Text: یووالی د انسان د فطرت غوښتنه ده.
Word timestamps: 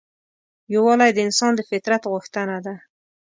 یووالی 0.73 1.11
د 1.13 1.19
انسان 1.27 1.51
د 1.55 1.61
فطرت 1.69 2.01
غوښتنه 2.11 2.57
ده. 2.65 2.75